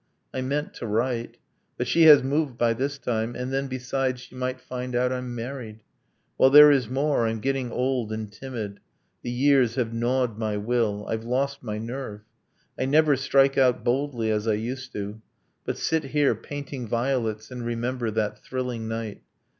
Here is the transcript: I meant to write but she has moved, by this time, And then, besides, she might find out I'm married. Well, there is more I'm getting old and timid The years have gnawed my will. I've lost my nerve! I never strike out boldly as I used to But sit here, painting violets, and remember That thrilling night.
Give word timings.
I 0.33 0.41
meant 0.41 0.73
to 0.73 0.87
write 0.87 1.37
but 1.77 1.87
she 1.87 2.05
has 2.05 2.23
moved, 2.23 2.57
by 2.57 2.73
this 2.73 2.97
time, 2.97 3.35
And 3.35 3.53
then, 3.53 3.67
besides, 3.67 4.19
she 4.21 4.33
might 4.33 4.59
find 4.59 4.95
out 4.95 5.11
I'm 5.13 5.35
married. 5.35 5.83
Well, 6.39 6.49
there 6.49 6.71
is 6.71 6.89
more 6.89 7.27
I'm 7.27 7.39
getting 7.39 7.71
old 7.71 8.11
and 8.11 8.31
timid 8.31 8.79
The 9.21 9.29
years 9.29 9.75
have 9.75 9.93
gnawed 9.93 10.39
my 10.39 10.57
will. 10.57 11.05
I've 11.07 11.23
lost 11.23 11.61
my 11.61 11.77
nerve! 11.77 12.21
I 12.79 12.85
never 12.85 13.15
strike 13.15 13.59
out 13.59 13.83
boldly 13.83 14.31
as 14.31 14.47
I 14.47 14.53
used 14.53 14.91
to 14.93 15.21
But 15.65 15.77
sit 15.77 16.05
here, 16.05 16.33
painting 16.33 16.87
violets, 16.87 17.51
and 17.51 17.63
remember 17.63 18.09
That 18.09 18.39
thrilling 18.39 18.87
night. 18.87 19.21